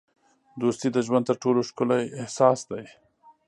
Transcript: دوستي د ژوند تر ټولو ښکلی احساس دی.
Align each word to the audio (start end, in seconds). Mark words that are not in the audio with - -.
دوستي 0.61 0.87
د 0.91 0.97
ژوند 1.07 1.25
تر 1.29 1.35
ټولو 1.43 1.59
ښکلی 1.69 2.03
احساس 2.21 2.59
دی. 2.71 2.85